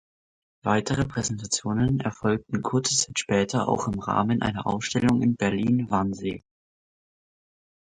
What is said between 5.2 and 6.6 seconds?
in Berlin-Wannsee.